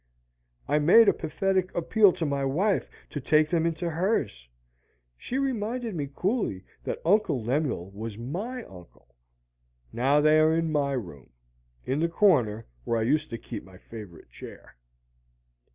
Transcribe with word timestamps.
I 0.67 0.79
made 0.79 1.07
a 1.07 1.13
pathetic 1.13 1.71
appeal 1.75 2.11
to 2.13 2.25
my 2.25 2.43
wife 2.43 2.89
to 3.11 3.21
take 3.21 3.49
them 3.51 3.67
into 3.67 3.87
hers; 3.87 4.49
she 5.15 5.37
reminded 5.37 5.93
me 5.93 6.09
coolly 6.11 6.63
that 6.83 7.03
Uncle 7.05 7.43
Lemuel 7.43 7.91
was 7.91 8.17
my 8.17 8.63
uncle. 8.63 9.13
Now 9.93 10.19
they 10.19 10.39
are 10.39 10.55
in 10.55 10.71
my 10.71 10.93
room, 10.93 11.29
in 11.85 11.99
the 11.99 12.09
corner 12.09 12.65
where 12.83 12.97
I 12.97 13.03
used 13.03 13.29
to 13.29 13.37
keep 13.37 13.63
my 13.63 13.77
favorite 13.77 14.31
chair. 14.31 14.75